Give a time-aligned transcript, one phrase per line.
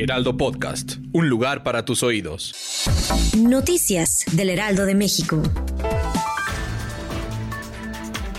[0.00, 2.54] Heraldo Podcast, un lugar para tus oídos.
[3.36, 5.42] Noticias del Heraldo de México.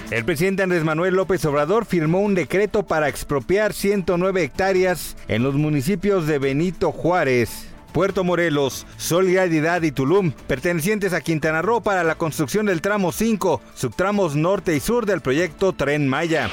[0.09, 5.55] El presidente Andrés Manuel López Obrador firmó un decreto para expropiar 109 hectáreas en los
[5.55, 12.15] municipios de Benito Juárez, Puerto Morelos, Solidaridad y Tulum, pertenecientes a Quintana Roo para la
[12.15, 16.49] construcción del tramo 5, subtramos norte y sur del proyecto Tren Maya.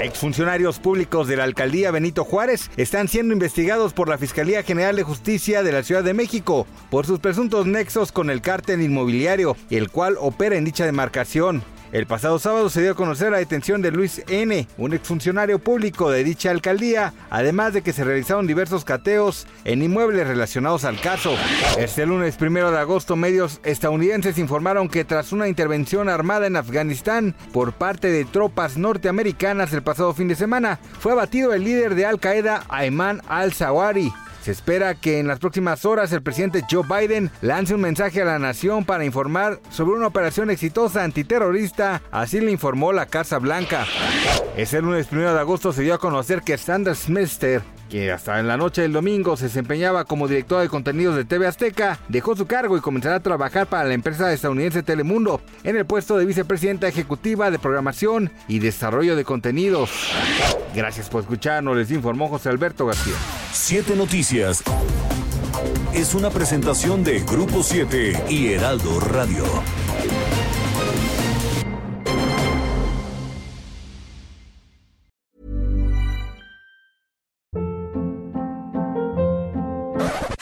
[0.00, 5.02] Exfuncionarios públicos de la alcaldía Benito Juárez están siendo investigados por la Fiscalía General de
[5.02, 9.90] Justicia de la Ciudad de México por sus presuntos nexos con el cártel inmobiliario, el
[9.90, 11.62] cual opera en dicha demarcación.
[11.94, 16.10] El pasado sábado se dio a conocer la detención de Luis N., un exfuncionario público
[16.10, 21.36] de dicha alcaldía, además de que se realizaron diversos cateos en inmuebles relacionados al caso.
[21.78, 27.36] Este lunes primero de agosto, medios estadounidenses informaron que tras una intervención armada en Afganistán
[27.52, 32.06] por parte de tropas norteamericanas el pasado fin de semana, fue abatido el líder de
[32.06, 34.12] Al Qaeda, Ayman al-Zawahiri.
[34.44, 38.26] Se espera que en las próximas horas el presidente Joe Biden lance un mensaje a
[38.26, 43.86] la nación para informar sobre una operación exitosa antiterrorista, así le informó la Casa Blanca.
[44.54, 48.46] Ese lunes 1 de agosto se dio a conocer que Sanders Smester, que hasta en
[48.46, 52.44] la noche del domingo se desempeñaba como director de contenidos de TV Azteca, dejó su
[52.44, 56.86] cargo y comenzará a trabajar para la empresa estadounidense Telemundo en el puesto de vicepresidenta
[56.86, 59.90] ejecutiva de programación y desarrollo de contenidos.
[60.74, 63.14] Gracias por escucharnos, les informó José Alberto García.
[63.54, 64.64] Siete Noticias
[65.94, 69.44] es una presentación de Grupo 7 y Heraldo Radio.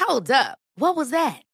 [0.00, 0.58] Hold up.
[0.76, 1.42] What was that?